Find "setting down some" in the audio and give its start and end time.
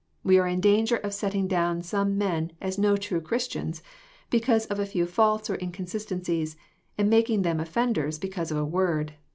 1.13-2.17